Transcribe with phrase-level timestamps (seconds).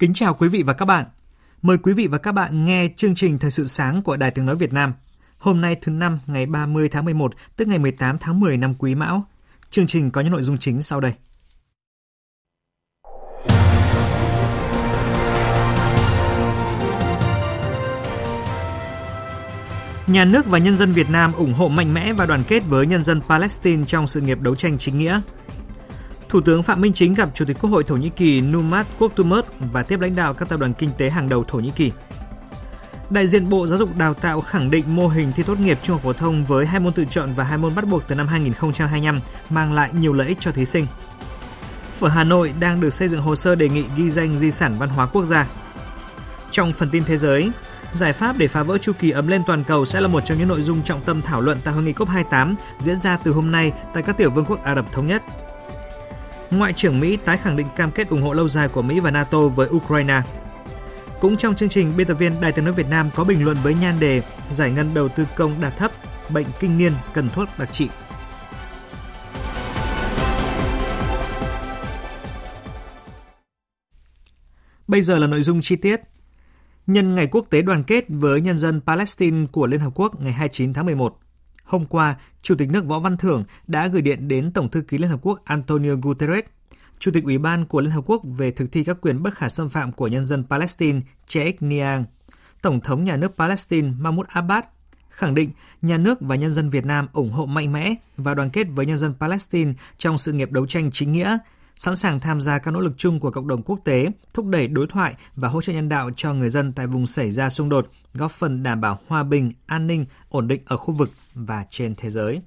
[0.00, 1.06] Kính chào quý vị và các bạn.
[1.62, 4.46] Mời quý vị và các bạn nghe chương trình Thời sự sáng của Đài Tiếng
[4.46, 4.94] Nói Việt Nam.
[5.38, 8.94] Hôm nay thứ năm ngày 30 tháng 11, tức ngày 18 tháng 10 năm Quý
[8.94, 9.24] Mão.
[9.70, 11.12] Chương trình có những nội dung chính sau đây.
[20.06, 22.86] Nhà nước và nhân dân Việt Nam ủng hộ mạnh mẽ và đoàn kết với
[22.86, 25.20] nhân dân Palestine trong sự nghiệp đấu tranh chính nghĩa.
[26.30, 29.44] Thủ tướng Phạm Minh Chính gặp Chủ tịch Quốc hội Thổ Nhĩ Kỳ Numat Kurtulmus
[29.72, 31.92] và tiếp lãnh đạo các tập đoàn kinh tế hàng đầu Thổ Nhĩ Kỳ.
[33.10, 35.94] Đại diện Bộ Giáo dục Đào tạo khẳng định mô hình thi tốt nghiệp trung
[35.94, 38.28] học phổ thông với hai môn tự chọn và hai môn bắt buộc từ năm
[38.28, 40.86] 2025 mang lại nhiều lợi ích cho thí sinh.
[41.98, 44.76] Phở Hà Nội đang được xây dựng hồ sơ đề nghị ghi danh di sản
[44.78, 45.48] văn hóa quốc gia.
[46.50, 47.50] Trong phần tin thế giới,
[47.92, 50.38] giải pháp để phá vỡ chu kỳ ấm lên toàn cầu sẽ là một trong
[50.38, 53.50] những nội dung trọng tâm thảo luận tại hội nghị COP28 diễn ra từ hôm
[53.50, 55.22] nay tại các tiểu vương quốc Ả Rập thống nhất.
[56.50, 59.10] Ngoại trưởng Mỹ tái khẳng định cam kết ủng hộ lâu dài của Mỹ và
[59.10, 60.22] NATO với Ukraine.
[61.20, 63.56] Cũng trong chương trình, biên tập viên Đài tiếng nói Việt Nam có bình luận
[63.62, 65.92] với nhan đề Giải ngân đầu tư công đạt thấp,
[66.30, 67.88] bệnh kinh niên cần thuốc đặc trị.
[74.88, 76.00] Bây giờ là nội dung chi tiết.
[76.86, 80.32] Nhân ngày quốc tế đoàn kết với nhân dân Palestine của Liên Hợp Quốc ngày
[80.32, 81.18] 29 tháng 11,
[81.70, 84.98] Hôm qua, Chủ tịch nước Võ Văn Thưởng đã gửi điện đến Tổng thư ký
[84.98, 86.44] Liên Hợp Quốc Antonio Guterres,
[86.98, 89.48] Chủ tịch Ủy ban của Liên Hợp Quốc về thực thi các quyền bất khả
[89.48, 92.04] xâm phạm của nhân dân Palestine Sheikh Niang,
[92.62, 94.64] Tổng thống nhà nước Palestine Mahmoud Abbas
[95.10, 95.50] khẳng định
[95.82, 98.86] nhà nước và nhân dân Việt Nam ủng hộ mạnh mẽ và đoàn kết với
[98.86, 101.38] nhân dân Palestine trong sự nghiệp đấu tranh chính nghĩa,
[101.80, 104.68] sẵn sàng tham gia các nỗ lực chung của cộng đồng quốc tế, thúc đẩy
[104.68, 107.68] đối thoại và hỗ trợ nhân đạo cho người dân tại vùng xảy ra xung
[107.68, 111.64] đột, góp phần đảm bảo hòa bình, an ninh, ổn định ở khu vực và
[111.70, 112.40] trên thế giới.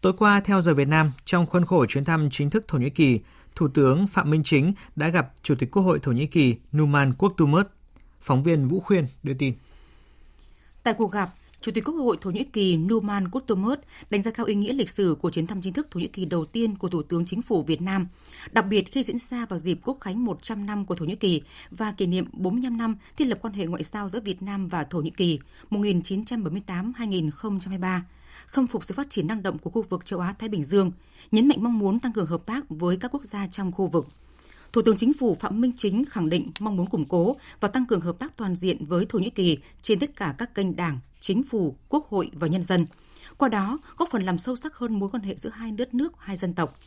[0.00, 2.90] Tối qua, theo giờ Việt Nam, trong khuôn khổ chuyến thăm chính thức Thổ Nhĩ
[2.90, 3.20] Kỳ,
[3.54, 7.14] Thủ tướng Phạm Minh Chính đã gặp Chủ tịch Quốc hội Thổ Nhĩ Kỳ Numan
[7.14, 7.66] Kurtulmuş.
[8.20, 9.54] Phóng viên Vũ Khuyên đưa tin.
[10.82, 11.28] Tại cuộc gặp,
[11.60, 13.78] Chủ tịch Quốc hội Thổ Nhĩ Kỳ Numan Kurtulmuş
[14.10, 16.24] đánh giá cao ý nghĩa lịch sử của chuyến thăm chính thức Thổ Nhĩ Kỳ
[16.24, 18.08] đầu tiên của Thủ tướng Chính phủ Việt Nam,
[18.52, 21.42] đặc biệt khi diễn ra vào dịp Quốc khánh 100 năm của Thổ Nhĩ Kỳ
[21.70, 24.84] và kỷ niệm 45 năm thiết lập quan hệ ngoại giao giữa Việt Nam và
[24.84, 25.38] Thổ Nhĩ Kỳ
[25.70, 28.00] 1978-2023
[28.46, 30.92] khâm phục sự phát triển năng động của khu vực châu Á Thái Bình Dương,
[31.32, 34.06] nhấn mạnh mong muốn tăng cường hợp tác với các quốc gia trong khu vực.
[34.72, 37.86] Thủ tướng Chính phủ Phạm Minh Chính khẳng định mong muốn củng cố và tăng
[37.86, 40.98] cường hợp tác toàn diện với Thổ Nhĩ Kỳ trên tất cả các kênh Đảng,
[41.20, 42.86] Chính phủ, Quốc hội và nhân dân.
[43.36, 46.12] Qua đó, góp phần làm sâu sắc hơn mối quan hệ giữa hai đất nước,
[46.18, 46.78] hai dân tộc.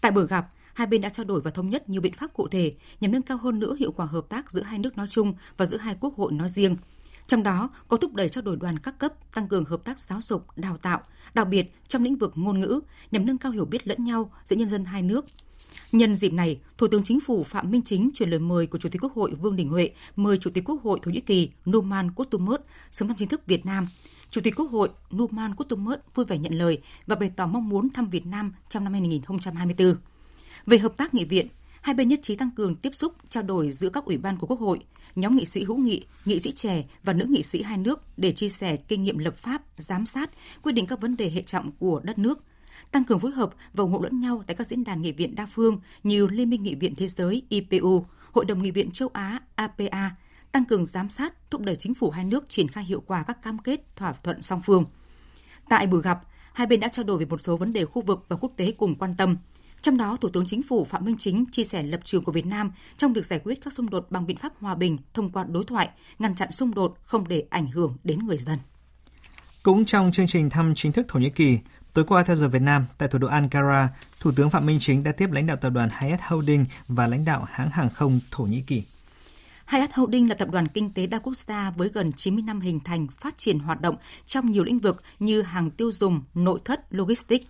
[0.00, 2.48] Tại buổi gặp, hai bên đã trao đổi và thống nhất nhiều biện pháp cụ
[2.48, 5.34] thể nhằm nâng cao hơn nữa hiệu quả hợp tác giữa hai nước nói chung
[5.56, 6.76] và giữa hai quốc hội nói riêng.
[7.26, 10.20] Trong đó có thúc đẩy trao đổi đoàn các cấp, tăng cường hợp tác giáo
[10.20, 11.00] dục, đào tạo,
[11.34, 12.80] đặc biệt trong lĩnh vực ngôn ngữ
[13.10, 15.26] nhằm nâng cao hiểu biết lẫn nhau giữa nhân dân hai nước.
[15.96, 18.88] Nhân dịp này, Thủ tướng Chính phủ Phạm Minh Chính chuyển lời mời của Chủ
[18.88, 22.10] tịch Quốc hội Vương Đình Huệ mời Chủ tịch Quốc hội Thổ Nhĩ Kỳ Numan
[22.10, 23.88] Kutumut sớm thăm chính thức Việt Nam.
[24.30, 27.90] Chủ tịch Quốc hội Numan Kutumut vui vẻ nhận lời và bày tỏ mong muốn
[27.90, 29.94] thăm Việt Nam trong năm 2024.
[30.66, 31.46] Về hợp tác nghị viện,
[31.80, 34.46] hai bên nhất trí tăng cường tiếp xúc, trao đổi giữa các ủy ban của
[34.46, 34.78] Quốc hội,
[35.14, 38.32] nhóm nghị sĩ hữu nghị, nghị sĩ trẻ và nữ nghị sĩ hai nước để
[38.32, 40.30] chia sẻ kinh nghiệm lập pháp, giám sát,
[40.62, 42.38] quyết định các vấn đề hệ trọng của đất nước,
[42.92, 45.34] tăng cường phối hợp và ủng hộ lẫn nhau tại các diễn đàn nghị viện
[45.34, 49.08] đa phương như Liên minh Nghị viện Thế giới IPU, Hội đồng Nghị viện châu
[49.12, 50.10] Á APA,
[50.52, 53.42] tăng cường giám sát, thúc đẩy chính phủ hai nước triển khai hiệu quả các
[53.42, 54.84] cam kết thỏa thuận song phương.
[55.68, 56.20] Tại buổi gặp,
[56.52, 58.72] hai bên đã trao đổi về một số vấn đề khu vực và quốc tế
[58.72, 59.36] cùng quan tâm,
[59.82, 62.46] trong đó, Thủ tướng Chính phủ Phạm Minh Chính chia sẻ lập trường của Việt
[62.46, 65.44] Nam trong việc giải quyết các xung đột bằng biện pháp hòa bình thông qua
[65.44, 65.88] đối thoại,
[66.18, 68.58] ngăn chặn xung đột không để ảnh hưởng đến người dân.
[69.62, 71.58] Cũng trong chương trình thăm chính thức Thổ Nhĩ Kỳ,
[71.96, 73.88] tối qua theo giờ Việt Nam tại thủ đô Ankara,
[74.20, 77.24] Thủ tướng Phạm Minh Chính đã tiếp lãnh đạo tập đoàn Hayat Holding và lãnh
[77.24, 78.82] đạo hãng hàng không Thổ Nhĩ Kỳ.
[79.64, 82.80] Hayat Holding là tập đoàn kinh tế đa quốc gia với gần 90 năm hình
[82.80, 83.96] thành, phát triển hoạt động
[84.26, 87.46] trong nhiều lĩnh vực như hàng tiêu dùng, nội thất, logistics.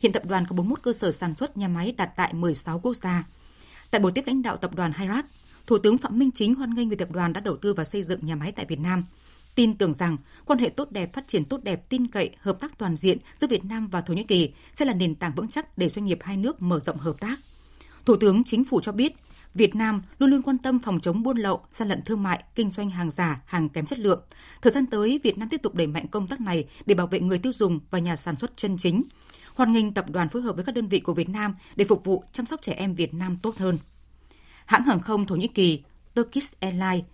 [0.00, 2.96] Hiện tập đoàn có 41 cơ sở sản xuất nhà máy đặt tại 16 quốc
[2.96, 3.24] gia.
[3.90, 5.24] Tại buổi tiếp lãnh đạo tập đoàn Hirat,
[5.66, 8.02] Thủ tướng Phạm Minh Chính hoan nghênh về tập đoàn đã đầu tư và xây
[8.02, 9.04] dựng nhà máy tại Việt Nam.
[9.58, 12.78] Tin tưởng rằng quan hệ tốt đẹp, phát triển tốt đẹp, tin cậy, hợp tác
[12.78, 15.78] toàn diện giữa Việt Nam và Thổ Nhĩ Kỳ sẽ là nền tảng vững chắc
[15.78, 17.38] để doanh nghiệp hai nước mở rộng hợp tác.
[18.04, 19.12] Thủ tướng Chính phủ cho biết,
[19.54, 22.70] Việt Nam luôn luôn quan tâm phòng chống buôn lậu, gian lận thương mại, kinh
[22.70, 24.22] doanh hàng giả, hàng kém chất lượng.
[24.62, 27.20] Thời gian tới, Việt Nam tiếp tục đẩy mạnh công tác này để bảo vệ
[27.20, 29.02] người tiêu dùng và nhà sản xuất chân chính.
[29.54, 32.04] Hoan nghênh tập đoàn phối hợp với các đơn vị của Việt Nam để phục
[32.04, 33.78] vụ chăm sóc trẻ em Việt Nam tốt hơn.
[34.66, 35.82] Hãng hàng không Thổ Nhĩ Kỳ
[36.14, 37.04] Turkish Airlines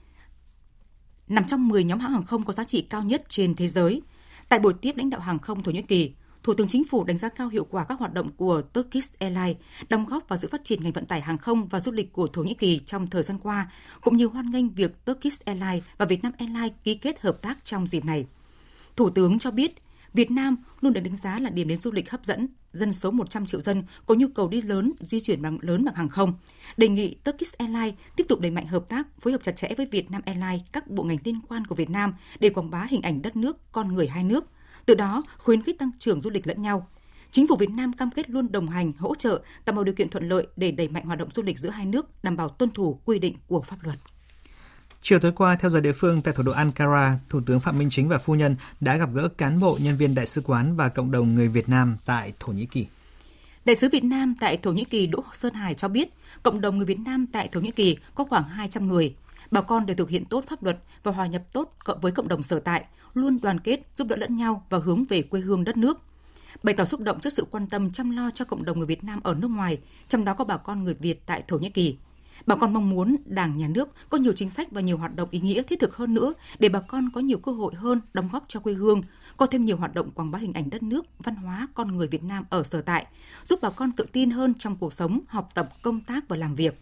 [1.29, 4.03] nằm trong 10 nhóm hãng hàng không có giá trị cao nhất trên thế giới.
[4.49, 6.13] Tại buổi tiếp lãnh đạo hàng không Thổ Nhĩ Kỳ,
[6.43, 9.57] Thủ tướng Chính phủ đánh giá cao hiệu quả các hoạt động của Turkish Airlines,
[9.89, 12.27] đóng góp vào sự phát triển ngành vận tải hàng không và du lịch của
[12.27, 16.07] Thổ Nhĩ Kỳ trong thời gian qua, cũng như hoan nghênh việc Turkish Airlines và
[16.07, 18.27] Vietnam Airlines ký kết hợp tác trong dịp này.
[18.97, 19.84] Thủ tướng cho biết,
[20.15, 23.11] Việt Nam luôn được đánh giá là điểm đến du lịch hấp dẫn, dân số
[23.11, 26.35] 100 triệu dân có nhu cầu đi lớn, di chuyển bằng lớn bằng hàng không.
[26.77, 29.87] Đề nghị Turkish Airlines tiếp tục đẩy mạnh hợp tác, phối hợp chặt chẽ với
[29.87, 33.03] Việt Nam Airlines, các bộ ngành liên quan của Việt Nam để quảng bá hình
[33.03, 34.45] ảnh đất nước, con người hai nước,
[34.87, 36.89] từ đó khuyến khích tăng trưởng du lịch lẫn nhau.
[37.31, 40.09] Chính phủ Việt Nam cam kết luôn đồng hành, hỗ trợ, tạo mọi điều kiện
[40.09, 42.71] thuận lợi để đẩy mạnh hoạt động du lịch giữa hai nước, đảm bảo tuân
[42.71, 43.99] thủ quy định của pháp luật.
[45.07, 47.89] Chiều tối qua, theo giờ địa phương tại thủ đô Ankara, Thủ tướng Phạm Minh
[47.91, 50.89] Chính và phu nhân đã gặp gỡ cán bộ, nhân viên đại sứ quán và
[50.89, 52.87] cộng đồng người Việt Nam tại Thổ Nhĩ Kỳ.
[53.65, 56.09] Đại sứ Việt Nam tại Thổ Nhĩ Kỳ Đỗ Sơn Hải cho biết,
[56.43, 59.15] cộng đồng người Việt Nam tại Thổ Nhĩ Kỳ có khoảng 200 người.
[59.51, 62.43] Bà con đều thực hiện tốt pháp luật và hòa nhập tốt với cộng đồng
[62.43, 62.85] sở tại,
[63.15, 66.01] luôn đoàn kết, giúp đỡ lẫn nhau và hướng về quê hương đất nước.
[66.63, 69.05] Bày tỏ xúc động trước sự quan tâm chăm lo cho cộng đồng người Việt
[69.05, 69.79] Nam ở nước ngoài,
[70.09, 71.97] trong đó có bà con người Việt tại Thổ Nhĩ Kỳ.
[72.47, 75.29] Bà con mong muốn Đảng, Nhà nước có nhiều chính sách và nhiều hoạt động
[75.31, 78.29] ý nghĩa thiết thực hơn nữa để bà con có nhiều cơ hội hơn đóng
[78.33, 79.03] góp cho quê hương,
[79.37, 82.09] có thêm nhiều hoạt động quảng bá hình ảnh đất nước, văn hóa, con người
[82.09, 83.07] Việt Nam ở sở tại,
[83.45, 86.55] giúp bà con tự tin hơn trong cuộc sống, học tập, công tác và làm
[86.55, 86.81] việc.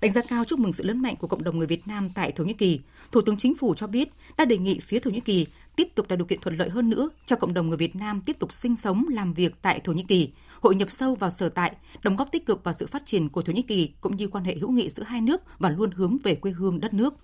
[0.00, 2.32] Đánh giá cao chúc mừng sự lớn mạnh của cộng đồng người Việt Nam tại
[2.32, 2.80] Thổ Nhĩ Kỳ,
[3.12, 6.08] Thủ tướng Chính phủ cho biết đã đề nghị phía Thổ Nhĩ Kỳ tiếp tục
[6.08, 8.52] tạo điều kiện thuận lợi hơn nữa cho cộng đồng người Việt Nam tiếp tục
[8.52, 10.30] sinh sống, làm việc tại Thổ Nhĩ Kỳ,
[10.60, 13.42] hội nhập sâu vào sở tại, đóng góp tích cực vào sự phát triển của
[13.42, 16.18] Thổ Nhĩ Kỳ cũng như quan hệ hữu nghị giữa hai nước và luôn hướng
[16.24, 17.14] về quê hương đất nước.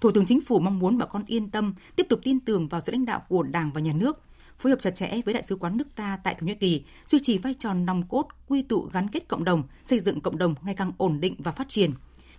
[0.00, 2.80] Thủ tướng Chính phủ mong muốn bà con yên tâm, tiếp tục tin tưởng vào
[2.80, 4.22] sự lãnh đạo của Đảng và Nhà nước,
[4.58, 7.18] phối hợp chặt chẽ với Đại sứ quán nước ta tại Thổ Nhĩ Kỳ, duy
[7.22, 10.54] trì vai trò nòng cốt, quy tụ gắn kết cộng đồng, xây dựng cộng đồng
[10.62, 11.92] ngày càng ổn định và phát triển,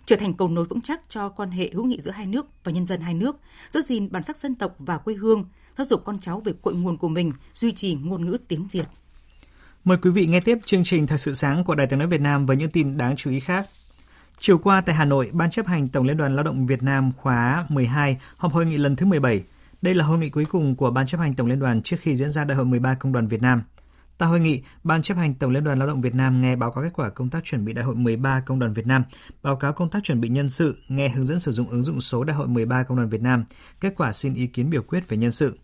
[0.06, 2.72] trở thành cầu nối vững chắc cho quan hệ hữu nghị giữa hai nước và
[2.72, 3.36] nhân dân hai nước,
[3.70, 5.44] giữ gìn bản sắc dân tộc và quê hương,
[5.78, 8.86] giáo dục con cháu về cội nguồn của mình, duy trì ngôn ngữ tiếng Việt.
[9.84, 12.20] Mời quý vị nghe tiếp chương trình Thời sự sáng của Đài tiếng nói Việt
[12.20, 13.66] Nam với những tin đáng chú ý khác.
[14.38, 17.12] Chiều qua tại Hà Nội, Ban chấp hành Tổng Liên đoàn Lao động Việt Nam
[17.16, 19.44] khóa 12 họp hội nghị lần thứ 17.
[19.82, 22.16] Đây là hội nghị cuối cùng của Ban chấp hành Tổng Liên đoàn trước khi
[22.16, 23.62] diễn ra Đại hội 13 Công đoàn Việt Nam.
[24.18, 26.70] Tại hội nghị, Ban chấp hành Tổng Liên đoàn Lao động Việt Nam nghe báo
[26.70, 29.04] cáo kết quả công tác chuẩn bị Đại hội 13 Công đoàn Việt Nam,
[29.42, 32.00] báo cáo công tác chuẩn bị nhân sự, nghe hướng dẫn sử dụng ứng dụng
[32.00, 33.44] số Đại hội 13 Công đoàn Việt Nam,
[33.80, 35.58] kết quả xin ý kiến biểu quyết về nhân sự.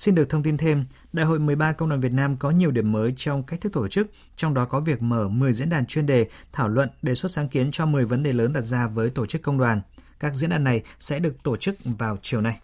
[0.00, 2.92] Xin được thông tin thêm, Đại hội 13 Công đoàn Việt Nam có nhiều điểm
[2.92, 6.06] mới trong cách thức tổ chức, trong đó có việc mở 10 diễn đàn chuyên
[6.06, 9.10] đề, thảo luận, đề xuất sáng kiến cho 10 vấn đề lớn đặt ra với
[9.10, 9.80] tổ chức công đoàn.
[10.20, 12.60] Các diễn đàn này sẽ được tổ chức vào chiều nay.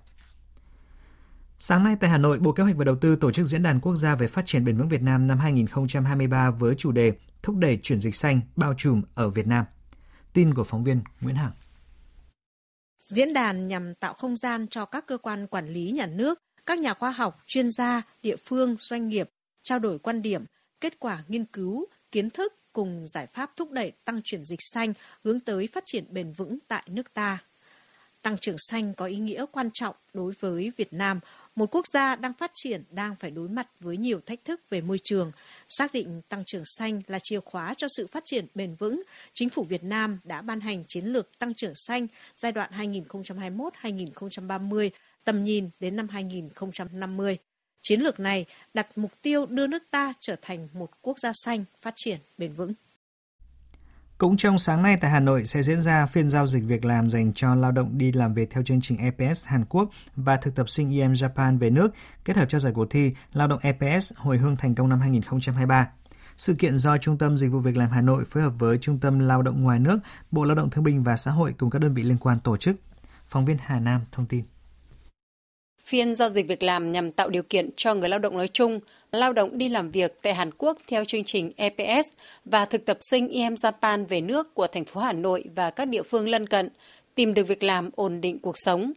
[1.59, 3.81] Sáng nay tại Hà Nội, Bộ Kế hoạch và Đầu tư tổ chức Diễn đàn
[3.81, 7.13] Quốc gia về Phát triển bền vững Việt Nam năm 2023 với chủ đề
[7.43, 9.65] Thúc đẩy chuyển dịch xanh bao trùm ở Việt Nam.
[10.33, 11.53] Tin của phóng viên Nguyễn Hằng.
[13.05, 16.79] Diễn đàn nhằm tạo không gian cho các cơ quan quản lý nhà nước, các
[16.79, 19.31] nhà khoa học, chuyên gia, địa phương, doanh nghiệp
[19.63, 20.45] trao đổi quan điểm,
[20.81, 24.93] kết quả nghiên cứu, kiến thức cùng giải pháp thúc đẩy tăng chuyển dịch xanh
[25.25, 27.39] hướng tới phát triển bền vững tại nước ta.
[28.23, 31.21] Tăng trưởng xanh có ý nghĩa quan trọng đối với Việt Nam,
[31.57, 34.81] một quốc gia đang phát triển đang phải đối mặt với nhiều thách thức về
[34.81, 35.33] môi trường.
[35.69, 39.03] Xác định tăng trưởng xanh là chìa khóa cho sự phát triển bền vững,
[39.35, 44.91] chính phủ Việt Nam đã ban hành chiến lược tăng trưởng xanh giai đoạn 2021-2030,
[45.27, 47.39] tầm nhìn đến năm 2050.
[47.83, 51.65] Chiến lược này đặt mục tiêu đưa nước ta trở thành một quốc gia xanh
[51.83, 52.73] phát triển bền vững.
[54.19, 57.11] Cũng trong sáng nay tại Hà Nội sẽ diễn ra phiên giao dịch việc làm
[57.11, 60.55] dành cho lao động đi làm việc theo chương trình EPS Hàn Quốc và thực
[60.55, 64.13] tập sinh EM Japan về nước, kết hợp cho giải cuộc thi Lao động EPS
[64.17, 65.89] hồi hương thành công năm 2023.
[66.37, 68.99] Sự kiện do Trung tâm Dịch vụ Việc làm Hà Nội phối hợp với Trung
[69.01, 69.99] tâm Lao động ngoài nước,
[70.31, 72.57] Bộ Lao động Thương binh và Xã hội cùng các đơn vị liên quan tổ
[72.57, 72.77] chức.
[73.27, 74.45] Phóng viên Hà Nam thông tin.
[75.87, 78.81] Phiên giao dịch việc làm nhằm tạo điều kiện cho người lao động nói chung,
[79.13, 82.07] lao động đi làm việc tại Hàn Quốc theo chương trình EPS
[82.45, 85.89] và thực tập sinh EM Japan về nước của thành phố Hà Nội và các
[85.89, 86.69] địa phương lân cận
[87.15, 88.93] tìm được việc làm ổn định cuộc sống.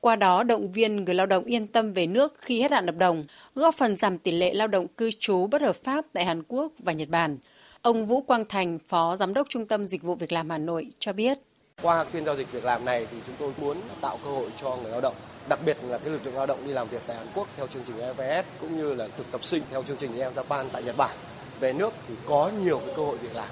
[0.00, 2.96] qua đó động viên người lao động yên tâm về nước khi hết hạn hợp
[2.96, 3.24] đồng,
[3.54, 6.72] góp phần giảm tỷ lệ lao động cư trú bất hợp pháp tại Hàn Quốc
[6.78, 7.38] và Nhật Bản.
[7.82, 10.86] Ông Vũ Quang Thành, Phó Giám đốc Trung tâm Dịch vụ Việc làm Hà Nội
[10.98, 11.38] cho biết.
[11.82, 14.76] Qua phiên giao dịch việc làm này thì chúng tôi muốn tạo cơ hội cho
[14.82, 15.14] người lao động
[15.48, 17.66] đặc biệt là cái lực lượng lao động đi làm việc tại Hàn Quốc theo
[17.66, 20.82] chương trình EVS cũng như là thực tập sinh theo chương trình EM Japan tại
[20.82, 21.16] Nhật Bản.
[21.60, 23.48] Về nước thì có nhiều cái cơ hội việc làm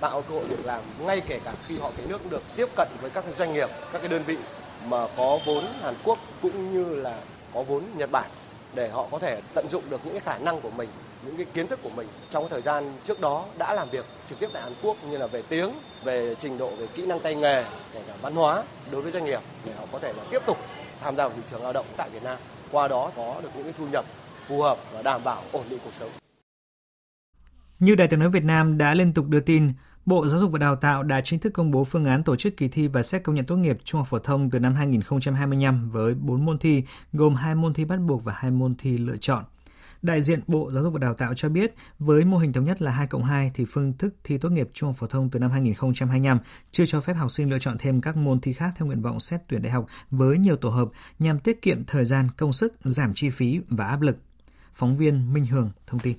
[0.00, 2.88] tạo cơ hội việc làm ngay kể cả khi họ về nước được tiếp cận
[3.00, 4.36] với các cái doanh nghiệp các cái đơn vị
[4.84, 7.18] mà có vốn Hàn Quốc cũng như là
[7.54, 8.30] có vốn Nhật Bản
[8.74, 10.88] để họ có thể tận dụng được những cái khả năng của mình
[11.22, 14.04] những cái kiến thức của mình trong cái thời gian trước đó đã làm việc
[14.26, 15.70] trực tiếp tại Hàn Quốc như là về tiếng,
[16.04, 17.64] về trình độ về kỹ năng tay nghề,
[17.94, 20.58] kể cả văn hóa đối với doanh nghiệp để họ có thể là tiếp tục
[21.00, 22.38] tham gia vào thị trường lao động tại Việt Nam.
[22.70, 24.04] Qua đó có được những cái thu nhập
[24.48, 26.10] phù hợp và đảm bảo ổn định cuộc sống.
[27.78, 29.72] Như Đài tiếng nói Việt Nam đã liên tục đưa tin,
[30.06, 32.56] Bộ Giáo dục và Đào tạo đã chính thức công bố phương án tổ chức
[32.56, 35.90] kỳ thi và xét công nhận tốt nghiệp trung học phổ thông từ năm 2025
[35.90, 39.16] với 4 môn thi, gồm 2 môn thi bắt buộc và 2 môn thi lựa
[39.16, 39.44] chọn.
[40.02, 42.82] Đại diện Bộ Giáo dục và Đào tạo cho biết, với mô hình thống nhất
[42.82, 45.38] là 2 cộng 2 thì phương thức thi tốt nghiệp trung học phổ thông từ
[45.38, 46.38] năm 2025
[46.70, 49.20] chưa cho phép học sinh lựa chọn thêm các môn thi khác theo nguyện vọng
[49.20, 50.88] xét tuyển đại học với nhiều tổ hợp
[51.18, 54.16] nhằm tiết kiệm thời gian, công sức, giảm chi phí và áp lực.
[54.74, 56.16] Phóng viên Minh Hường thông tin.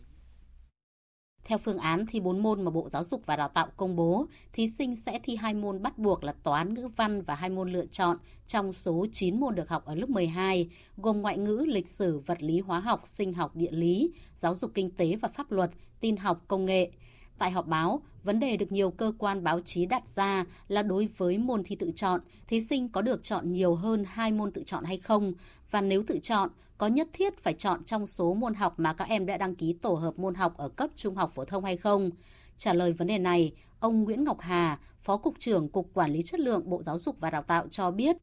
[1.50, 4.28] Theo phương án thi 4 môn mà Bộ Giáo dục và Đào tạo công bố,
[4.54, 7.72] thí sinh sẽ thi hai môn bắt buộc là toán, ngữ văn và hai môn
[7.72, 11.88] lựa chọn trong số 9 môn được học ở lớp 12, gồm ngoại ngữ, lịch
[11.88, 15.52] sử, vật lý, hóa học, sinh học, địa lý, giáo dục kinh tế và pháp
[15.52, 16.92] luật, tin học, công nghệ.
[17.40, 21.10] Tại họp báo, vấn đề được nhiều cơ quan báo chí đặt ra là đối
[21.18, 24.64] với môn thi tự chọn, thí sinh có được chọn nhiều hơn hai môn tự
[24.66, 25.34] chọn hay không?
[25.72, 29.08] Và nếu tự chọn, có nhất thiết phải chọn trong số môn học mà các
[29.08, 31.78] em đã đăng ký tổ hợp môn học ở cấp trung học phổ thông hay
[31.78, 32.10] không?
[32.58, 36.22] Trả lời vấn đề này, ông Nguyễn Ngọc Hà, Phó Cục trưởng Cục Quản lý
[36.22, 38.16] Chất lượng Bộ Giáo dục và Đào tạo cho biết.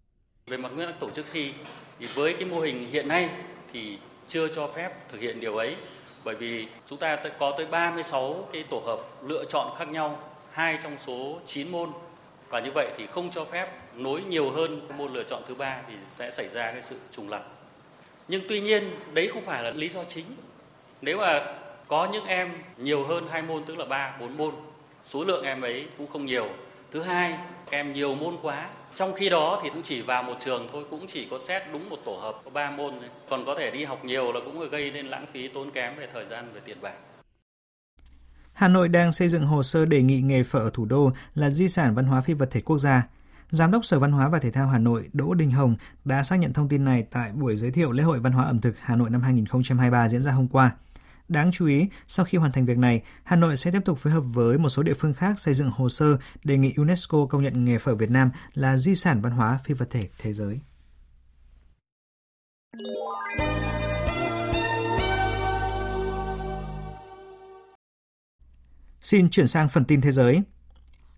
[0.46, 1.52] Về mặt nguyên tắc tổ chức thi,
[1.99, 3.30] thì với cái mô hình hiện nay
[3.73, 5.76] thì chưa cho phép thực hiện điều ấy
[6.26, 10.18] bởi vì chúng ta có tới 36 cái tổ hợp lựa chọn khác nhau,
[10.50, 11.90] hai trong số 9 môn
[12.49, 15.80] và như vậy thì không cho phép nối nhiều hơn môn lựa chọn thứ ba
[15.88, 17.42] thì sẽ xảy ra cái sự trùng lặp.
[18.28, 20.25] Nhưng tuy nhiên đấy không phải là lý do chính.
[21.00, 21.54] Nếu mà
[21.88, 24.54] có những em nhiều hơn hai môn tức là 3, 4 môn,
[25.04, 26.49] số lượng em ấy cũng không nhiều.
[26.90, 27.35] Thứ hai,
[27.71, 31.06] em nhiều môn quá trong khi đó thì cũng chỉ vào một trường thôi, cũng
[31.08, 33.08] chỉ có xét đúng một tổ hợp có 3 môn thôi.
[33.30, 36.08] Còn có thể đi học nhiều là cũng gây nên lãng phí tốn kém về
[36.12, 36.94] thời gian về tiền bạc.
[38.52, 41.50] Hà Nội đang xây dựng hồ sơ đề nghị nghề phở ở thủ đô là
[41.50, 43.02] di sản văn hóa phi vật thể quốc gia.
[43.50, 46.36] Giám đốc Sở Văn hóa và Thể thao Hà Nội Đỗ Đình Hồng đã xác
[46.36, 48.96] nhận thông tin này tại buổi giới thiệu lễ hội văn hóa ẩm thực Hà
[48.96, 50.70] Nội năm 2023 diễn ra hôm qua.
[51.28, 54.12] Đáng chú ý, sau khi hoàn thành việc này, Hà Nội sẽ tiếp tục phối
[54.12, 57.42] hợp với một số địa phương khác xây dựng hồ sơ đề nghị UNESCO công
[57.42, 60.61] nhận nghề phở Việt Nam là di sản văn hóa phi vật thể thế giới.
[69.00, 70.42] Xin chuyển sang phần tin thế giới.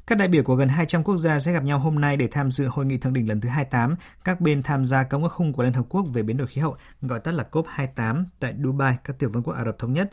[0.08, 2.50] Các đại biểu của gần 200 quốc gia sẽ gặp nhau hôm nay để tham
[2.50, 5.52] dự hội nghị thượng đỉnh lần thứ 28 các bên tham gia công ước khung
[5.52, 8.96] của Liên Hợp Quốc về biến đổi khí hậu, gọi tắt là COP28 tại Dubai,
[9.04, 10.10] các tiểu vương quốc Ả Rập Thống Nhất.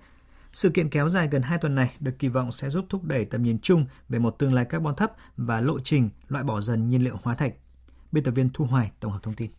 [0.54, 3.26] Sự kiện kéo dài gần 2 tuần này được kỳ vọng sẽ giúp thúc đẩy
[3.26, 6.90] tầm nhìn chung về một tương lai carbon thấp và lộ trình loại bỏ dần
[6.90, 7.54] nhiên liệu hóa thạch.
[8.12, 9.52] Biên tập viên Thu Hoài tổng hợp thông tin.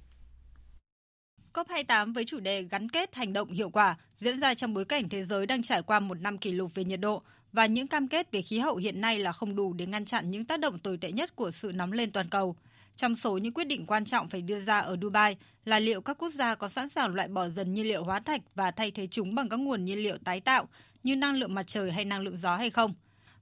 [1.54, 5.08] COP28 với chủ đề gắn kết hành động hiệu quả diễn ra trong bối cảnh
[5.08, 7.22] thế giới đang trải qua một năm kỷ lục về nhiệt độ
[7.56, 10.30] và những cam kết về khí hậu hiện nay là không đủ để ngăn chặn
[10.30, 12.56] những tác động tồi tệ nhất của sự nóng lên toàn cầu.
[12.96, 16.18] Trong số những quyết định quan trọng phải đưa ra ở Dubai là liệu các
[16.18, 19.06] quốc gia có sẵn sàng loại bỏ dần nhiên liệu hóa thạch và thay thế
[19.06, 20.68] chúng bằng các nguồn nhiên liệu tái tạo
[21.02, 22.94] như năng lượng mặt trời hay năng lượng gió hay không.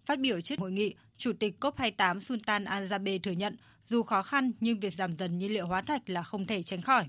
[0.07, 3.57] Phát biểu trước hội nghị, Chủ tịch COP28 Sultan Al-Jaber thừa nhận
[3.87, 6.83] dù khó khăn nhưng việc giảm dần nhiên liệu hóa thạch là không thể tránh
[6.83, 7.05] khỏi.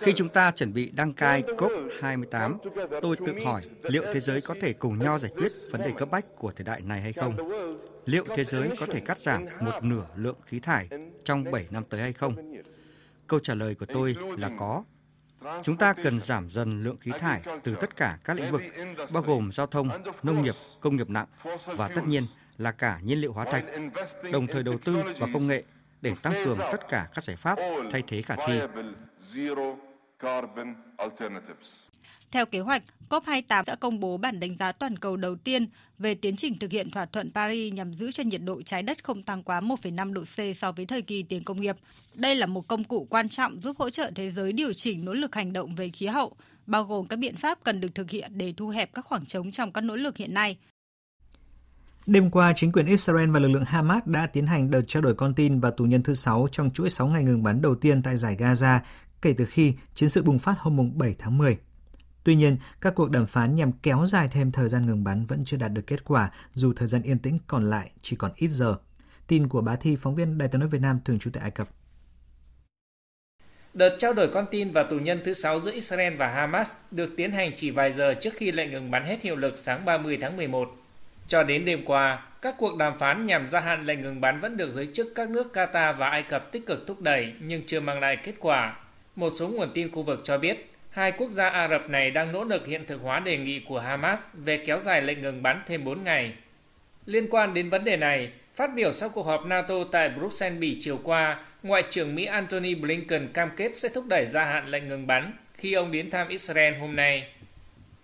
[0.00, 2.56] Khi chúng ta chuẩn bị đăng cai COP28,
[3.02, 6.08] tôi tự hỏi liệu thế giới có thể cùng nhau giải quyết vấn đề cấp
[6.10, 7.52] bách của thời đại này hay không?
[8.04, 10.88] Liệu thế giới có thể cắt giảm một nửa lượng khí thải
[11.24, 12.54] trong 7 năm tới hay không?
[13.26, 14.84] Câu trả lời của tôi là có.
[15.62, 18.62] Chúng ta cần giảm dần lượng khí thải từ tất cả các lĩnh vực,
[19.12, 19.88] bao gồm giao thông,
[20.22, 21.26] nông nghiệp, công nghiệp nặng
[21.66, 22.26] và tất nhiên
[22.58, 23.64] là cả nhiên liệu hóa thạch,
[24.32, 25.64] đồng thời đầu tư vào công nghệ
[26.00, 27.58] để tăng cường tất cả các giải pháp
[27.92, 28.60] thay thế khả thi.
[32.30, 35.66] Theo kế hoạch, COP28 đã công bố bản đánh giá toàn cầu đầu tiên
[35.98, 39.04] về tiến trình thực hiện thỏa thuận Paris nhằm giữ cho nhiệt độ trái đất
[39.04, 41.76] không tăng quá 1,5 độ C so với thời kỳ tiền công nghiệp.
[42.14, 45.14] Đây là một công cụ quan trọng giúp hỗ trợ thế giới điều chỉnh nỗ
[45.14, 46.36] lực hành động về khí hậu,
[46.66, 49.50] bao gồm các biện pháp cần được thực hiện để thu hẹp các khoảng trống
[49.50, 50.56] trong các nỗ lực hiện nay.
[52.06, 55.14] Đêm qua, chính quyền Israel và lực lượng Hamas đã tiến hành đợt trao đổi
[55.14, 58.02] con tin và tù nhân thứ 6 trong chuỗi 6 ngày ngừng bắn đầu tiên
[58.02, 58.78] tại giải Gaza
[59.22, 61.58] kể từ khi chiến sự bùng phát hôm 7 tháng 10.
[62.24, 65.44] Tuy nhiên, các cuộc đàm phán nhằm kéo dài thêm thời gian ngừng bắn vẫn
[65.44, 68.48] chưa đạt được kết quả, dù thời gian yên tĩnh còn lại chỉ còn ít
[68.48, 68.76] giờ.
[69.26, 71.50] Tin của bá Thi, phóng viên Đài tiếng nói Việt Nam thường trú tại Ai
[71.50, 71.68] Cập.
[73.74, 77.10] Đợt trao đổi con tin và tù nhân thứ 6 giữa Israel và Hamas được
[77.16, 80.18] tiến hành chỉ vài giờ trước khi lệnh ngừng bắn hết hiệu lực sáng 30
[80.20, 80.76] tháng 11.
[81.26, 84.56] Cho đến đêm qua, các cuộc đàm phán nhằm gia hạn lệnh ngừng bắn vẫn
[84.56, 87.80] được giới chức các nước Qatar và Ai Cập tích cực thúc đẩy nhưng chưa
[87.80, 88.81] mang lại kết quả.
[89.16, 92.32] Một số nguồn tin khu vực cho biết, hai quốc gia Ả Rập này đang
[92.32, 95.62] nỗ lực hiện thực hóa đề nghị của Hamas về kéo dài lệnh ngừng bắn
[95.66, 96.34] thêm 4 ngày.
[97.06, 100.76] Liên quan đến vấn đề này, phát biểu sau cuộc họp NATO tại Bruxelles, Bỉ
[100.80, 104.88] chiều qua, Ngoại trưởng Mỹ Antony Blinken cam kết sẽ thúc đẩy gia hạn lệnh
[104.88, 107.26] ngừng bắn khi ông đến thăm Israel hôm nay.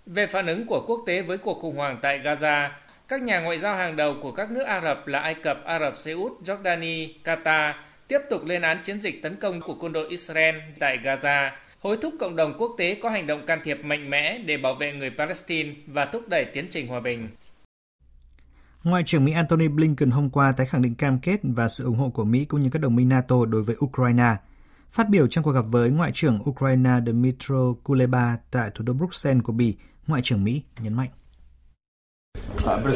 [0.06, 2.68] Về phản ứng của quốc tế với cuộc khủng hoảng tại Gaza,
[3.08, 5.78] các nhà ngoại giao hàng đầu của các nước Ả Rập là Ai Cập, Ả
[5.78, 7.72] Rập Xê Út, Jordani, Qatar
[8.08, 11.50] tiếp tục lên án chiến dịch tấn công của quân đội Israel tại Gaza,
[11.80, 14.74] hối thúc cộng đồng quốc tế có hành động can thiệp mạnh mẽ để bảo
[14.74, 17.28] vệ người Palestine và thúc đẩy tiến trình hòa bình.
[18.84, 21.96] Ngoại trưởng Mỹ Antony Blinken hôm qua tái khẳng định cam kết và sự ủng
[21.96, 24.36] hộ của Mỹ cũng như các đồng minh NATO đối với Ukraine.
[24.90, 29.42] Phát biểu trong cuộc gặp với Ngoại trưởng Ukraine Dmytro Kuleba tại thủ đô Bruxelles
[29.44, 31.08] của Bỉ, Ngoại trưởng Mỹ nhấn mạnh.
[32.58, 32.88] Uh, uh,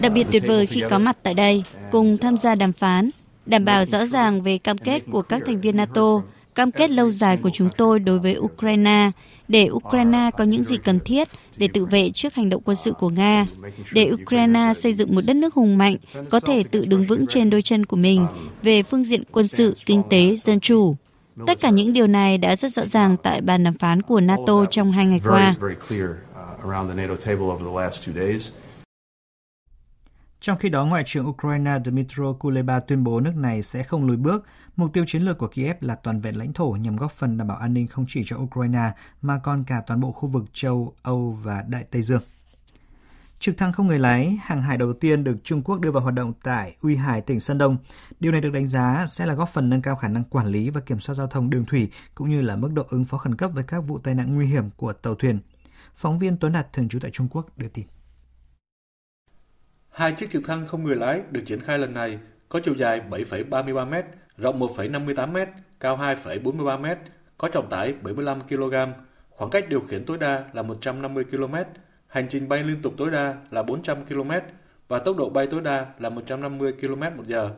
[0.00, 3.10] Đặc biệt tuyệt vời khi có mặt tại đây, cùng tham gia đàm phán,
[3.46, 6.22] đảm bảo rõ ràng về cam kết của các thành viên NATO,
[6.54, 9.10] cam kết lâu dài của chúng tôi đối với Ukraine,
[9.48, 12.92] để Ukraine có những gì cần thiết để tự vệ trước hành động quân sự
[12.92, 13.46] của Nga,
[13.92, 15.96] để Ukraine xây dựng một đất nước hùng mạnh,
[16.30, 18.26] có thể tự đứng vững trên đôi chân của mình
[18.62, 20.96] về phương diện quân sự, kinh tế, dân chủ.
[21.46, 24.64] Tất cả những điều này đã rất rõ ràng tại bàn đàm phán của NATO
[24.70, 25.56] trong hai ngày qua.
[30.44, 34.16] Trong khi đó, Ngoại trưởng Ukraine Dmytro Kuleba tuyên bố nước này sẽ không lùi
[34.16, 34.44] bước.
[34.76, 37.48] Mục tiêu chiến lược của Kiev là toàn vẹn lãnh thổ nhằm góp phần đảm
[37.48, 38.90] bảo an ninh không chỉ cho Ukraine
[39.22, 42.22] mà còn cả toàn bộ khu vực châu Âu và Đại Tây Dương.
[43.38, 46.14] Trực thăng không người lái, hàng hải đầu tiên được Trung Quốc đưa vào hoạt
[46.14, 47.76] động tại Uy Hải, tỉnh Sơn Đông.
[48.20, 50.70] Điều này được đánh giá sẽ là góp phần nâng cao khả năng quản lý
[50.70, 53.34] và kiểm soát giao thông đường thủy, cũng như là mức độ ứng phó khẩn
[53.34, 55.38] cấp với các vụ tai nạn nguy hiểm của tàu thuyền.
[55.96, 57.84] Phóng viên Tuấn Đạt thường trú tại Trung Quốc đưa tin.
[59.94, 63.00] Hai chiếc trực thăng không người lái được triển khai lần này có chiều dài
[63.10, 63.94] 7,33 m,
[64.36, 66.86] rộng 1,58 m, cao 2,43 m,
[67.38, 68.74] có trọng tải 75 kg,
[69.30, 71.54] khoảng cách điều khiển tối đa là 150 km,
[72.06, 74.30] hành trình bay liên tục tối đa là 400 km
[74.88, 77.50] và tốc độ bay tối đa là 150 km một giờ.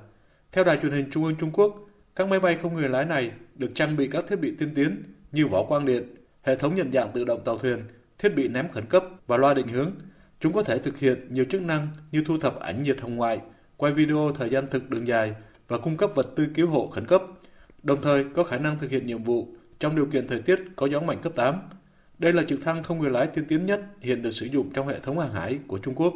[0.53, 1.77] Theo đài truyền hình Trung ương Trung Quốc,
[2.17, 5.03] các máy bay không người lái này được trang bị các thiết bị tiên tiến
[5.33, 7.85] như vỏ quang điện, hệ thống nhận dạng tự động tàu thuyền,
[8.19, 9.93] thiết bị ném khẩn cấp và loa định hướng.
[10.41, 13.41] Chúng có thể thực hiện nhiều chức năng như thu thập ảnh nhiệt hồng ngoại,
[13.77, 15.35] quay video thời gian thực đường dài
[15.69, 17.23] và cung cấp vật tư cứu hộ khẩn cấp,
[17.83, 19.49] đồng thời có khả năng thực hiện nhiệm vụ
[19.81, 21.61] trong điều kiện thời tiết có gió mạnh cấp 8.
[22.19, 24.89] Đây là trực thăng không người lái tiên tiến nhất hiện được sử dụng trong
[24.89, 26.15] hệ thống hàng hải của Trung Quốc.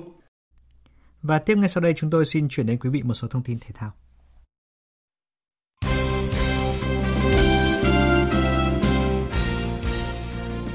[1.23, 3.43] Và tiếp ngay sau đây chúng tôi xin chuyển đến quý vị một số thông
[3.43, 3.93] tin thể thao.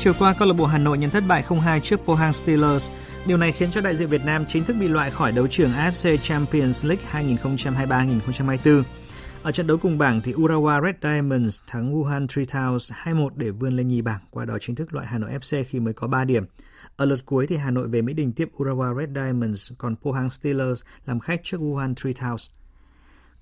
[0.05, 2.91] Chiều qua, câu lạc bộ Hà Nội nhận thất bại 0-2 trước Pohang Steelers.
[3.27, 5.71] Điều này khiến cho đại diện Việt Nam chính thức bị loại khỏi đấu trường
[5.71, 8.83] AFC Champions League 2023-2024.
[9.43, 13.75] Ở trận đấu cùng bảng thì Urawa Red Diamonds thắng Wuhan 3000 2-1 để vươn
[13.75, 16.25] lên nhì bảng, qua đó chính thức loại Hà Nội FC khi mới có 3
[16.25, 16.45] điểm.
[16.95, 20.29] Ở lượt cuối thì Hà Nội về Mỹ Đình tiếp Urawa Red Diamonds, còn Pohang
[20.29, 22.64] Steelers làm khách trước Wuhan 3000.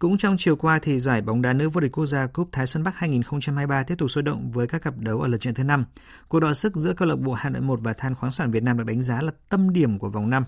[0.03, 2.67] Cũng trong chiều qua thì giải bóng đá nữ vô địch quốc gia Cúp Thái
[2.67, 5.63] Sơn Bắc 2023 tiếp tục sôi động với các cặp đấu ở lượt trận thứ
[5.63, 5.85] 5.
[6.27, 8.63] Cuộc đọ sức giữa câu lạc bộ Hà Nội 1 và Than khoáng sản Việt
[8.63, 10.45] Nam được đánh giá là tâm điểm của vòng 5.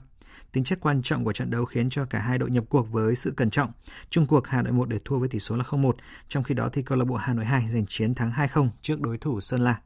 [0.51, 3.15] Tính chất quan trọng của trận đấu khiến cho cả hai đội nhập cuộc với
[3.15, 3.71] sự cẩn trọng.
[4.09, 5.91] Trung cuộc Hà Nội 1 để thua với tỷ số là 0-1,
[6.27, 9.01] trong khi đó thì câu lạc bộ Hà Nội 2 giành chiến thắng 2-0 trước
[9.01, 9.79] đối thủ Sơn La.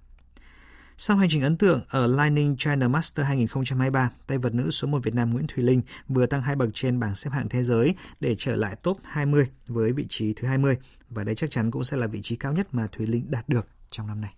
[1.01, 4.99] Sau hành trình ấn tượng ở Lining China Master 2023, tay vật nữ số 1
[5.03, 7.95] Việt Nam Nguyễn Thùy Linh vừa tăng hai bậc trên bảng xếp hạng thế giới
[8.19, 10.77] để trở lại top 20 với vị trí thứ 20
[11.09, 13.49] và đây chắc chắn cũng sẽ là vị trí cao nhất mà Thùy Linh đạt
[13.49, 14.33] được trong năm nay.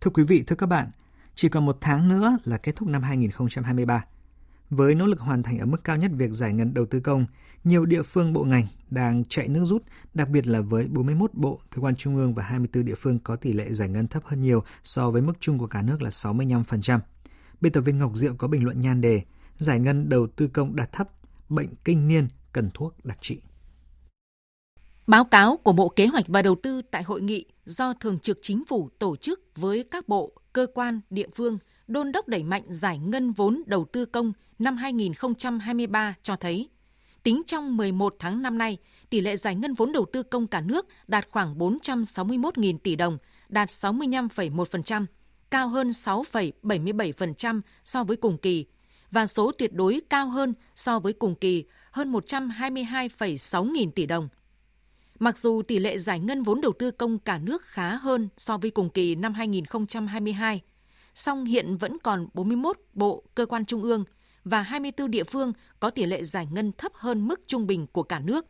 [0.00, 0.90] Thưa quý vị, thưa các bạn,
[1.34, 4.04] chỉ còn một tháng nữa là kết thúc năm 2023.
[4.70, 7.26] Với nỗ lực hoàn thành ở mức cao nhất việc giải ngân đầu tư công,
[7.64, 9.82] nhiều địa phương bộ ngành đang chạy nước rút,
[10.14, 13.36] đặc biệt là với 41 bộ, cơ quan trung ương và 24 địa phương có
[13.36, 16.10] tỷ lệ giải ngân thấp hơn nhiều so với mức chung của cả nước là
[16.10, 16.98] 65%.
[17.60, 19.22] Biên tập viên Ngọc Diệu có bình luận nhan đề
[19.58, 21.08] Giải ngân đầu tư công đạt thấp,
[21.48, 23.40] bệnh kinh niên cần thuốc đặc trị.
[25.06, 28.38] Báo cáo của Bộ Kế hoạch và Đầu tư tại hội nghị do Thường trực
[28.42, 32.62] Chính phủ tổ chức với các bộ, cơ quan, địa phương đôn đốc đẩy mạnh
[32.68, 36.68] giải ngân vốn đầu tư công năm 2023 cho thấy,
[37.22, 38.78] tính trong 11 tháng năm nay,
[39.10, 43.18] tỷ lệ giải ngân vốn đầu tư công cả nước đạt khoảng 461.000 tỷ đồng,
[43.48, 45.06] đạt 65,1%,
[45.50, 48.66] cao hơn 6,77% so với cùng kỳ,
[49.10, 54.28] và số tuyệt đối cao hơn so với cùng kỳ hơn 122,6 nghìn tỷ đồng.
[55.18, 58.58] Mặc dù tỷ lệ giải ngân vốn đầu tư công cả nước khá hơn so
[58.58, 60.60] với cùng kỳ năm 2022,
[61.14, 64.04] song hiện vẫn còn 41 bộ, cơ quan trung ương
[64.44, 68.02] và 24 địa phương có tỷ lệ giải ngân thấp hơn mức trung bình của
[68.02, 68.46] cả nước.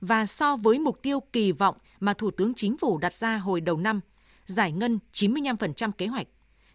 [0.00, 3.60] Và so với mục tiêu kỳ vọng mà Thủ tướng Chính phủ đặt ra hồi
[3.60, 4.00] đầu năm,
[4.46, 6.26] giải ngân 95% kế hoạch,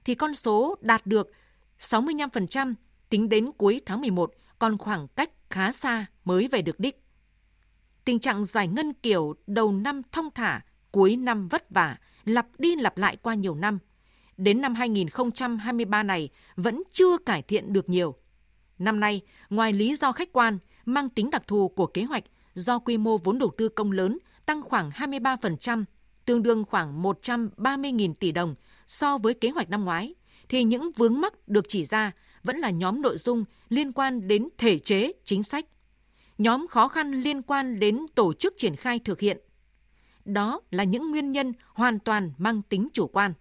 [0.05, 1.31] thì con số đạt được
[1.79, 2.73] 65%
[3.09, 7.01] tính đến cuối tháng 11 còn khoảng cách khá xa mới về được đích.
[8.05, 12.75] Tình trạng giải ngân kiểu đầu năm thông thả, cuối năm vất vả, lặp đi
[12.75, 13.79] lặp lại qua nhiều năm.
[14.37, 18.15] Đến năm 2023 này vẫn chưa cải thiện được nhiều.
[18.79, 22.23] Năm nay, ngoài lý do khách quan, mang tính đặc thù của kế hoạch
[22.55, 25.83] do quy mô vốn đầu tư công lớn tăng khoảng 23%,
[26.25, 28.55] tương đương khoảng 130.000 tỷ đồng
[28.87, 30.15] so với kế hoạch năm ngoái,
[30.49, 32.11] thì những vướng mắc được chỉ ra
[32.43, 35.65] vẫn là nhóm nội dung liên quan đến thể chế, chính sách,
[36.37, 39.37] nhóm khó khăn liên quan đến tổ chức triển khai thực hiện.
[40.25, 43.33] Đó là những nguyên nhân hoàn toàn mang tính chủ quan.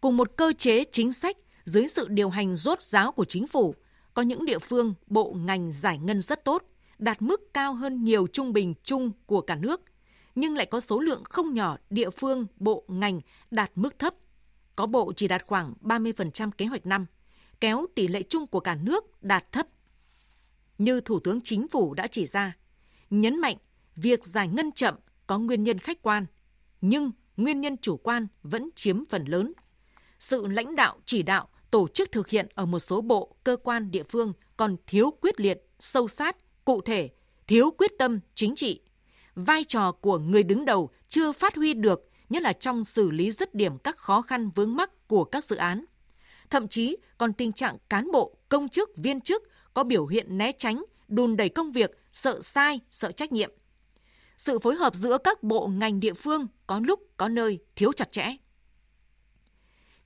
[0.00, 1.36] Cùng một cơ chế chính sách
[1.70, 3.74] dưới sự điều hành rốt ráo của chính phủ,
[4.14, 6.64] có những địa phương, bộ ngành giải ngân rất tốt,
[6.98, 9.80] đạt mức cao hơn nhiều trung bình chung của cả nước,
[10.34, 14.14] nhưng lại có số lượng không nhỏ địa phương, bộ ngành đạt mức thấp.
[14.76, 17.06] Có bộ chỉ đạt khoảng 30% kế hoạch năm,
[17.60, 19.66] kéo tỷ lệ chung của cả nước đạt thấp
[20.80, 22.56] như Thủ tướng Chính phủ đã chỉ ra,
[23.10, 23.56] nhấn mạnh
[23.96, 24.94] việc giải ngân chậm
[25.26, 26.26] có nguyên nhân khách quan,
[26.80, 29.52] nhưng nguyên nhân chủ quan vẫn chiếm phần lớn.
[30.20, 33.90] Sự lãnh đạo chỉ đạo tổ chức thực hiện ở một số bộ, cơ quan
[33.90, 37.10] địa phương còn thiếu quyết liệt, sâu sát, cụ thể,
[37.46, 38.80] thiếu quyết tâm chính trị.
[39.34, 43.32] Vai trò của người đứng đầu chưa phát huy được, nhất là trong xử lý
[43.32, 45.84] dứt điểm các khó khăn vướng mắc của các dự án.
[46.50, 49.42] Thậm chí còn tình trạng cán bộ, công chức, viên chức
[49.74, 53.50] có biểu hiện né tránh, đùn đẩy công việc, sợ sai, sợ trách nhiệm.
[54.36, 58.12] Sự phối hợp giữa các bộ ngành địa phương có lúc có nơi thiếu chặt
[58.12, 58.36] chẽ.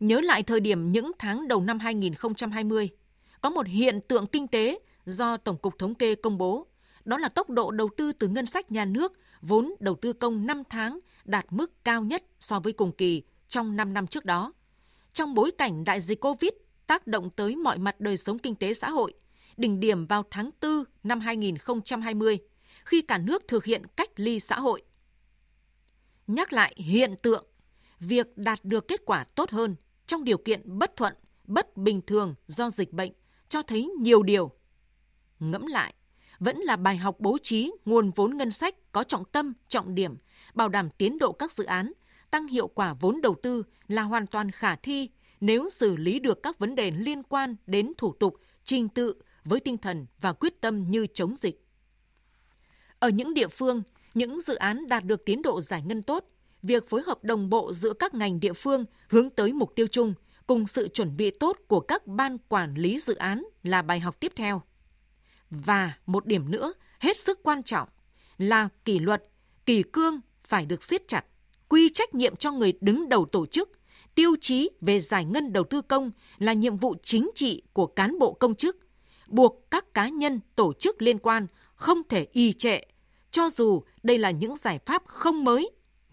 [0.05, 2.90] Nhớ lại thời điểm những tháng đầu năm 2020,
[3.40, 6.67] có một hiện tượng kinh tế do Tổng cục Thống kê công bố,
[7.05, 10.47] đó là tốc độ đầu tư từ ngân sách nhà nước vốn đầu tư công
[10.47, 14.53] 5 tháng đạt mức cao nhất so với cùng kỳ trong 5 năm trước đó.
[15.12, 16.51] Trong bối cảnh đại dịch Covid
[16.87, 19.12] tác động tới mọi mặt đời sống kinh tế xã hội,
[19.57, 22.38] đỉnh điểm vào tháng 4 năm 2020,
[22.85, 24.83] khi cả nước thực hiện cách ly xã hội.
[26.27, 27.47] Nhắc lại hiện tượng,
[28.01, 31.14] việc đạt được kết quả tốt hơn trong điều kiện bất thuận,
[31.45, 33.12] bất bình thường do dịch bệnh
[33.49, 34.51] cho thấy nhiều điều.
[35.40, 35.95] Ngẫm lại,
[36.38, 40.17] vẫn là bài học bố trí nguồn vốn ngân sách có trọng tâm, trọng điểm,
[40.55, 41.93] bảo đảm tiến độ các dự án,
[42.31, 45.09] tăng hiệu quả vốn đầu tư là hoàn toàn khả thi
[45.40, 49.14] nếu xử lý được các vấn đề liên quan đến thủ tục, trình tự
[49.45, 51.67] với tinh thần và quyết tâm như chống dịch.
[52.99, 53.83] Ở những địa phương,
[54.14, 56.25] những dự án đạt được tiến độ giải ngân tốt,
[56.64, 60.14] việc phối hợp đồng bộ giữa các ngành địa phương hướng tới mục tiêu chung
[60.46, 64.20] cùng sự chuẩn bị tốt của các ban quản lý dự án là bài học
[64.20, 64.62] tiếp theo.
[65.50, 67.88] Và một điểm nữa hết sức quan trọng
[68.38, 69.24] là kỷ luật,
[69.66, 71.24] kỷ cương phải được siết chặt,
[71.68, 73.70] quy trách nhiệm cho người đứng đầu tổ chức,
[74.14, 78.18] tiêu chí về giải ngân đầu tư công là nhiệm vụ chính trị của cán
[78.18, 78.77] bộ công chức,
[79.29, 82.81] buộc các cá nhân, tổ chức liên quan không thể y trệ,
[83.31, 85.70] cho dù đây là những giải pháp không mới,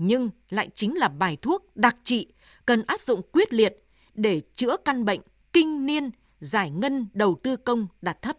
[0.07, 2.33] nhưng lại chính là bài thuốc đặc trị
[2.65, 3.83] cần áp dụng quyết liệt
[4.13, 5.21] để chữa căn bệnh
[5.53, 6.09] kinh niên
[6.39, 8.37] giải ngân đầu tư công đạt thấp.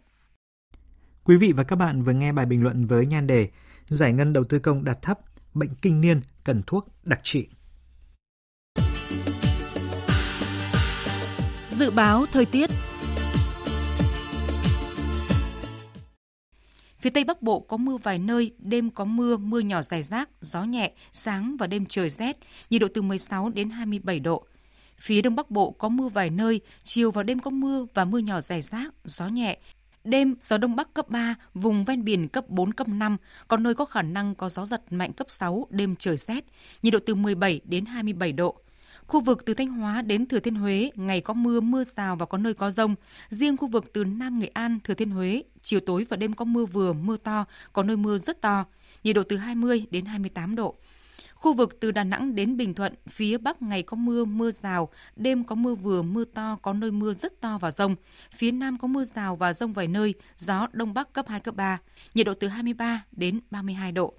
[1.25, 3.49] Quý vị và các bạn vừa nghe bài bình luận với nhan đề
[3.89, 5.19] Giải ngân đầu tư công đạt thấp,
[5.55, 7.49] bệnh kinh niên cần thuốc đặc trị.
[11.69, 12.71] Dự báo thời tiết
[17.03, 20.31] Phía Tây Bắc Bộ có mưa vài nơi, đêm có mưa, mưa nhỏ rải rác,
[20.41, 22.37] gió nhẹ, sáng và đêm trời rét,
[22.71, 24.47] nhiệt độ từ 16 đến 27 độ.
[24.99, 28.19] Phía Đông Bắc Bộ có mưa vài nơi, chiều và đêm có mưa và mưa
[28.19, 29.59] nhỏ rải rác, gió nhẹ.
[30.05, 33.17] Đêm gió Đông Bắc cấp 3, vùng ven biển cấp 4, cấp 5,
[33.49, 36.45] có nơi có khả năng có gió giật mạnh cấp 6, đêm trời rét,
[36.83, 38.62] nhiệt độ từ 17 đến 27 độ.
[39.13, 42.27] Khu vực từ Thanh Hóa đến Thừa Thiên Huế, ngày có mưa, mưa rào và
[42.27, 42.95] có nơi có rông.
[43.31, 46.45] Riêng khu vực từ Nam Nghệ An, Thừa Thiên Huế, chiều tối và đêm có
[46.45, 48.65] mưa vừa, mưa to, có nơi mưa rất to.
[49.05, 50.75] nhiệt độ từ 20 đến 28 độ.
[51.35, 54.89] Khu vực từ Đà Nẵng đến Bình Thuận, phía Bắc ngày có mưa, mưa rào,
[55.17, 57.97] đêm có mưa vừa, mưa to, có nơi mưa rất to và rông.
[58.37, 61.57] Phía Nam có mưa rào và rông vài nơi, gió Đông Bắc cấp 2, cấp
[61.57, 61.79] 3,
[62.15, 64.15] nhiệt độ từ 23 đến 32 độ.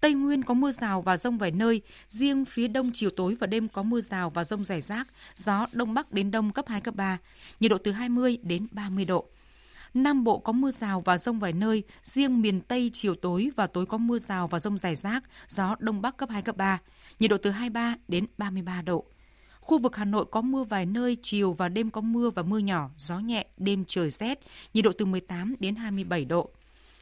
[0.00, 3.46] Tây Nguyên có mưa rào và rông vài nơi, riêng phía đông chiều tối và
[3.46, 6.80] đêm có mưa rào và rông rải rác, gió đông bắc đến đông cấp 2,
[6.80, 7.18] cấp 3,
[7.60, 9.24] nhiệt độ từ 20 đến 30 độ.
[9.94, 13.66] Nam Bộ có mưa rào và rông vài nơi, riêng miền Tây chiều tối và
[13.66, 16.78] tối có mưa rào và rông rải rác, gió đông bắc cấp 2, cấp 3,
[17.18, 19.04] nhiệt độ từ 23 đến 33 độ.
[19.60, 22.58] Khu vực Hà Nội có mưa vài nơi, chiều và đêm có mưa và mưa
[22.58, 24.38] nhỏ, gió nhẹ, đêm trời rét,
[24.74, 26.50] nhiệt độ từ 18 đến 27 độ.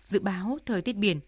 [0.06, 1.20] Dự báo thời tiết biển,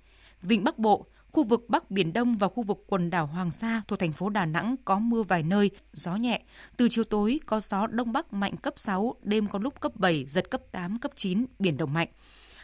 [0.42, 1.06] Vịnh Bắc Bộ,
[1.38, 4.28] Khu vực Bắc Biển Đông và khu vực quần đảo Hoàng Sa thuộc thành phố
[4.30, 6.42] Đà Nẵng có mưa vài nơi, gió nhẹ.
[6.76, 10.24] Từ chiều tối có gió Đông Bắc mạnh cấp 6, đêm có lúc cấp 7,
[10.28, 12.08] giật cấp 8, cấp 9, biển động mạnh.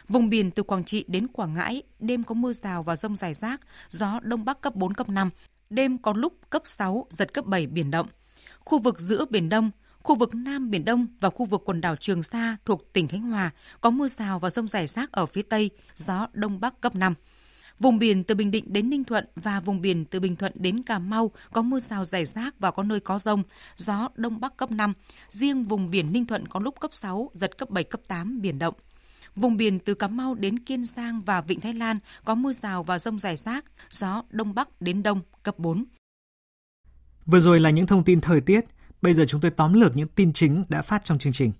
[0.07, 3.33] Vùng biển từ Quảng Trị đến Quảng Ngãi, đêm có mưa rào và rông rải
[3.33, 5.29] rác, gió Đông Bắc cấp 4, cấp 5.
[5.69, 8.07] Đêm có lúc cấp 6, giật cấp 7, biển động.
[8.59, 9.71] Khu vực giữa Biển Đông,
[10.03, 13.21] khu vực Nam Biển Đông và khu vực quần đảo Trường Sa thuộc tỉnh Khánh
[13.21, 16.95] Hòa có mưa rào và rông rải rác ở phía Tây, gió Đông Bắc cấp
[16.95, 17.13] 5.
[17.79, 20.83] Vùng biển từ Bình Định đến Ninh Thuận và vùng biển từ Bình Thuận đến
[20.83, 23.43] Cà Mau có mưa rào rải rác và có nơi có rông,
[23.75, 24.93] gió Đông Bắc cấp 5.
[25.29, 28.59] Riêng vùng biển Ninh Thuận có lúc cấp 6, giật cấp 7, cấp 8, biển
[28.59, 28.73] động.
[29.35, 32.83] Vùng biển từ Cà Mau đến Kiên Giang và Vịnh Thái Lan có mưa rào
[32.83, 35.85] và rông rải rác, gió Đông Bắc đến Đông cấp 4.
[37.25, 38.65] Vừa rồi là những thông tin thời tiết,
[39.01, 41.51] bây giờ chúng tôi tóm lược những tin chính đã phát trong chương trình.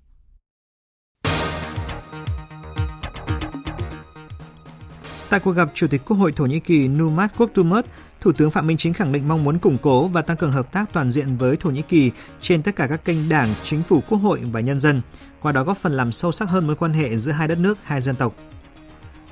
[5.36, 7.86] Tại cuộc gặp Chủ tịch Quốc hội Thổ Nhĩ Kỳ Numat Kurtulmus,
[8.21, 10.71] Thủ tướng Phạm Minh Chính khẳng định mong muốn củng cố và tăng cường hợp
[10.71, 14.02] tác toàn diện với Thổ Nhĩ Kỳ trên tất cả các kênh đảng, chính phủ,
[14.10, 15.02] quốc hội và nhân dân,
[15.41, 17.78] qua đó góp phần làm sâu sắc hơn mối quan hệ giữa hai đất nước,
[17.84, 18.36] hai dân tộc.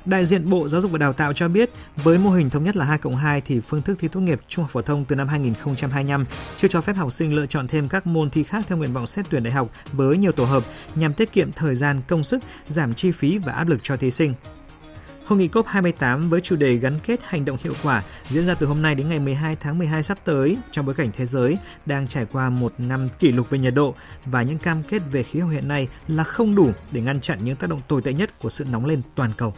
[0.04, 2.76] Đại diện Bộ Giáo dục và Đào tạo cho biết, với mô hình thống nhất
[2.76, 5.16] là 2 cộng 2 thì phương thức thi tốt nghiệp trung học phổ thông từ
[5.16, 6.24] năm 2025
[6.56, 9.06] chưa cho phép học sinh lựa chọn thêm các môn thi khác theo nguyện vọng
[9.06, 10.64] xét tuyển đại học với nhiều tổ hợp
[10.94, 14.10] nhằm tiết kiệm thời gian, công sức, giảm chi phí và áp lực cho thí
[14.10, 14.34] sinh.
[15.24, 18.66] Hội nghị COP28 với chủ đề gắn kết hành động hiệu quả diễn ra từ
[18.66, 21.56] hôm nay đến ngày 12 tháng 12 sắp tới trong bối cảnh thế giới
[21.86, 25.22] đang trải qua một năm kỷ lục về nhiệt độ và những cam kết về
[25.22, 28.12] khí hậu hiện nay là không đủ để ngăn chặn những tác động tồi tệ
[28.12, 29.54] nhất của sự nóng lên toàn cầu.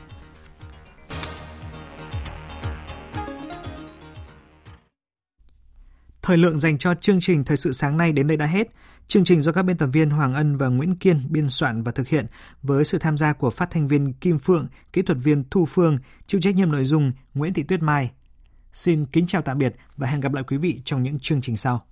[6.22, 8.68] Thời lượng dành cho chương trình Thời sự sáng nay đến đây đã hết.
[9.08, 11.92] Chương trình do các biên tập viên Hoàng Ân và Nguyễn Kiên biên soạn và
[11.92, 12.26] thực hiện
[12.62, 15.98] với sự tham gia của phát thanh viên Kim Phượng, kỹ thuật viên Thu Phương,
[16.26, 18.10] chịu trách nhiệm nội dung Nguyễn Thị Tuyết Mai.
[18.72, 21.56] Xin kính chào tạm biệt và hẹn gặp lại quý vị trong những chương trình
[21.56, 21.86] sau.